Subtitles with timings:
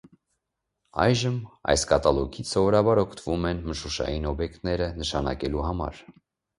[1.03, 1.35] Այժմ
[1.75, 6.07] այս կատալոգից սովորաբար օգտվում են մշուշային օբյեկտները նշանակելու համար։